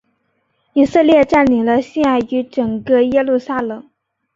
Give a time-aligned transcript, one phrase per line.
[0.73, 3.87] 以色列占领了西岸与整个耶路撒冷。